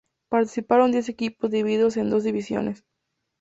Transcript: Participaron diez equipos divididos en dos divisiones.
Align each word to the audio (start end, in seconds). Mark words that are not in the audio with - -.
Participaron 0.29 0.91
diez 0.91 1.09
equipos 1.09 1.51
divididos 1.51 1.95
en 1.95 2.09
dos 2.09 2.23
divisiones. 2.23 2.83